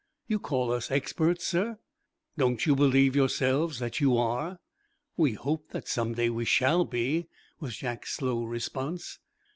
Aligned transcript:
"You 0.25 0.39
call 0.39 0.71
us 0.71 0.89
experts, 0.89 1.45
sir?" 1.45 1.77
"Don't 2.35 2.65
you 2.65 2.75
believe, 2.75 3.15
yourselves, 3.15 3.77
that 3.77 3.99
you 3.99 4.17
are?" 4.17 4.57
"We 5.15 5.33
hope 5.33 5.69
that 5.73 5.87
some 5.87 6.15
day 6.15 6.31
we 6.31 6.43
shall 6.43 6.85
be," 6.85 7.27
was 7.59 7.77
Jack's 7.77 8.15
slow 8.15 8.43
response. 8.43 9.19